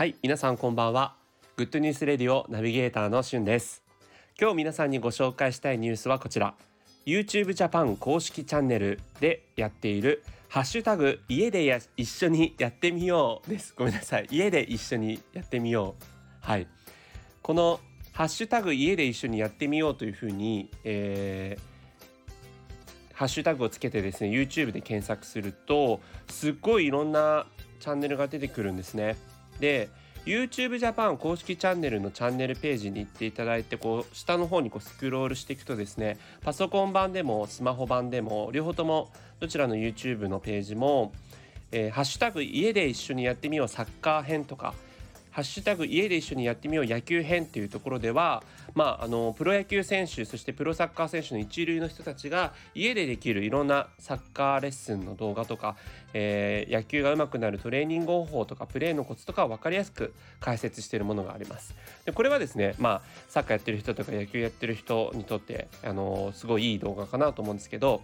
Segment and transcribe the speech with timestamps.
[0.00, 1.14] はい皆さんこんばんは。
[1.58, 3.82] グッドニュースレディオナビゲーターのしゅんです。
[4.40, 6.54] 今日皆さんにご紹介したいニュースはこちら。
[7.04, 13.74] YouTube ジャパン公式チャンネルでやっているハッシュタグ家でや一緒にやってみようです。
[13.76, 14.28] ごめんなさい。
[14.30, 16.04] 家で一緒にやってみよう。
[16.40, 16.66] はい。
[17.42, 17.78] この
[18.14, 27.46] ハッシュタグ家で一緒にやってみようというふうに、えー、ハッシュタグをつけてですね YouTube で検索するとすっごいいろんな
[27.80, 29.18] チャンネルが出てくるんですね。
[29.60, 29.88] で
[30.26, 41.12] YouTube Japan 公式チャンネルのチャンネルページに行っていただいてこう下の方にこうスクロールしていくとですねパソコン版でもスマホ版でも両方ともどちらの YouTube のページも、
[41.72, 44.74] えー、ハッシュタグ家で一緒にやってみようサッカー編とか
[45.30, 48.42] ハッシュタグ家で一緒にやってみよう野球編っていうところでは、
[48.74, 55.76] まあ、あのプロ野球選手そしてプロサッカー選手の一流の人たちが家でできるいろんなサッカーレッスンの動画とか、
[56.14, 61.74] えー、野球が上手くなるトレーニング方法とかプレーのコツとかを分かりやすく解説しているものがあります。
[62.04, 68.02] でこれはですね、まあ、サッカーやってる人とか野球やってる人にとってあのすごいいい動画かなと思うんですけど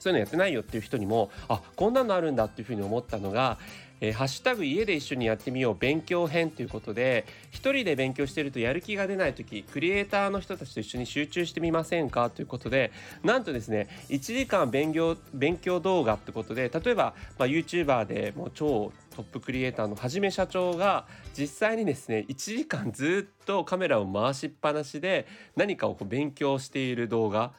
[0.00, 3.58] そういうのやってないよっていう人にもあこんなのあるんだっていうふうに思ったのが
[4.00, 21.06] えー、ハッシュタグ家で一緒にやってみよう勉強編ということで一人で勉強してるとやる気が出ない時クリエイターの人たちと一緒に集中してみませんかということでなんとですね1時間勉強勉強動画ってことで例えば、まあ、YouTuber でもう超トップクリエイターのはじめ社長が
[21.36, 27.52] 実際にですね1時間ずっとカメラを回しっぱなしで何かをこう勉強している動画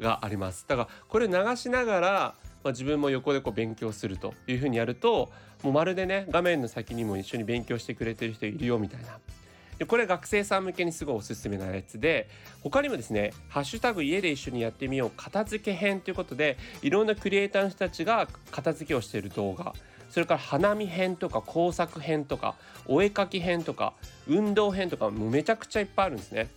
[0.00, 5.30] がありますだからこれ流しながらまあ、自分も横でこう勉強するというふうにやると
[5.62, 9.18] もうまるでね画面の先にも一緒に勉強してくれてる人いるよみたいな。
[9.78, 12.28] でこれ学生さん向けにすごいおすすめなやつで
[12.62, 19.74] 他にもですね「ハッシュタグ家で一緒にやってみよう片付け編」ということでいろんなクリエイターの人たちが片付けをしている動画
[20.10, 22.54] それから花見編とか工作編とか
[22.86, 23.94] お絵かき編とか
[24.28, 26.48] 運動編とかもうめちゃくちゃいっぱいあるんですね。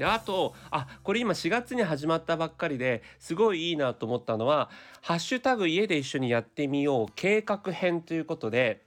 [0.00, 4.70] であとあこれ今4月に始まったばっかりですごいいいなと思ったのは
[5.02, 8.80] 「ハッシュタグ家で一緒にやってみよう計画編」ということで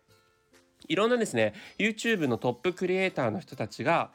[0.87, 4.09] いろんなですね YouTube のトップクリエイターの人たちが、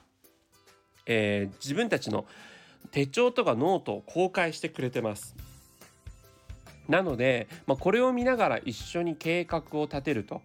[1.06, 2.26] えー、自分たちの
[2.90, 5.36] 手帳とかノートを公開してくれてます。
[6.88, 10.42] なので、まあ、これを見ながら一緒に計画を立てると。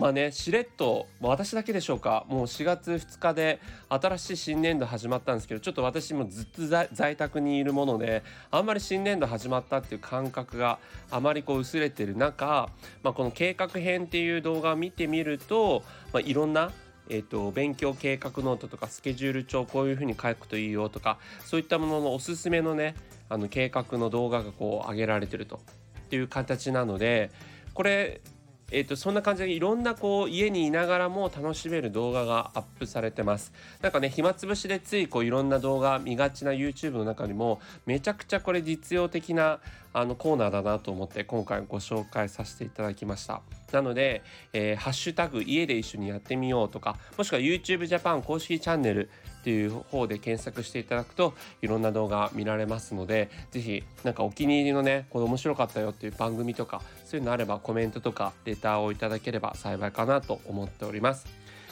[0.00, 2.24] まあねしれっと私だけでしょうか。
[2.26, 10.78] もう4月2日で新しい新年度始まったんですけどちょっと私もずっと在宅にいるものであんまり新年度始まったっていう感覚が
[11.10, 12.70] あまりこう薄れてる中、
[13.02, 15.82] まあ、この計画編っていう動画を見てみると、
[16.14, 16.72] まあ、いろんな
[17.12, 22.94] えーと、勉強計画ノートとかスケジュール帳こういうふうに書くといいよとかそういったもののおすすめのね
[23.28, 25.56] あの計画の動画がこう上げられてると。
[25.56, 27.30] っていう形なので
[27.74, 28.20] これ
[28.70, 33.52] えーと、そんな感じでいろんなこう家にいながらも楽しめる動画がアップされてます。
[33.82, 39.60] なんかね暇つぶしでついこういろんな動画見がちな YouTube の中にもめちゃくちゃこれ実用的な
[39.92, 43.42] あのコーナーだなと思って今回ご紹介させていただきました。
[43.72, 44.22] なので、
[44.52, 49.10] えー、ハッシュタグ家で一緒にやってみようとかもしくは YouTube Japan 公式チャンネル
[49.40, 61.26] っていう方で検索していただくといろんな動画見られますので是非なんかお気に入りのねこれ面白かったよっていう番組とかそういうのあればコメントとかレターをいただければ幸いかなと思っております。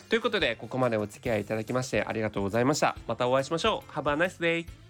[0.09, 2.97] ということでここまでお付き合いいただきましてありがとうございました。
[3.07, 3.93] またお会いしましょう。
[3.93, 4.88] Have a nice day!